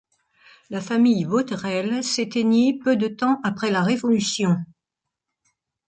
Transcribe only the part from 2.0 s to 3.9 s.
s’éteignit peu de temps après la